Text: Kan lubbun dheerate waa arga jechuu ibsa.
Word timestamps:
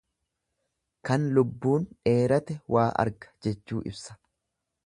Kan 1.09 1.27
lubbun 1.35 1.85
dheerate 2.13 2.57
waa 2.77 2.89
arga 3.05 3.33
jechuu 3.49 3.87
ibsa. 3.93 4.21